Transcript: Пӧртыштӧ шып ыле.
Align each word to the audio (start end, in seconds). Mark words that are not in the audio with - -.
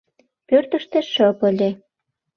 Пӧртыштӧ 0.47 0.99
шып 1.13 1.39
ыле. 1.49 1.69